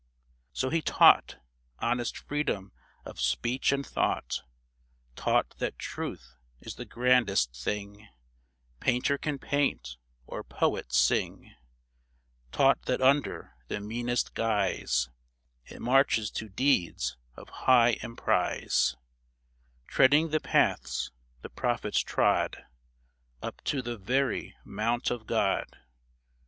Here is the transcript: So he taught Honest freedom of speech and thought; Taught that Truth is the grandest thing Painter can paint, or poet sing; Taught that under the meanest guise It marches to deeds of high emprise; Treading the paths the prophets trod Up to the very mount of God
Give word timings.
So 0.51 0.71
he 0.71 0.81
taught 0.81 1.35
Honest 1.77 2.17
freedom 2.17 2.71
of 3.05 3.19
speech 3.21 3.71
and 3.71 3.85
thought; 3.85 4.41
Taught 5.15 5.51
that 5.59 5.77
Truth 5.77 6.37
is 6.59 6.73
the 6.73 6.85
grandest 6.85 7.55
thing 7.55 8.09
Painter 8.79 9.19
can 9.19 9.37
paint, 9.37 9.97
or 10.25 10.43
poet 10.43 10.91
sing; 10.91 11.53
Taught 12.51 12.81
that 12.87 12.99
under 12.99 13.53
the 13.67 13.79
meanest 13.79 14.33
guise 14.33 15.11
It 15.67 15.81
marches 15.83 16.31
to 16.31 16.49
deeds 16.49 17.15
of 17.35 17.49
high 17.69 17.99
emprise; 18.01 18.95
Treading 19.87 20.29
the 20.29 20.39
paths 20.39 21.11
the 21.43 21.49
prophets 21.51 21.99
trod 21.99 22.63
Up 23.43 23.63
to 23.65 23.83
the 23.83 23.99
very 23.99 24.55
mount 24.65 25.11
of 25.11 25.27
God 25.27 25.77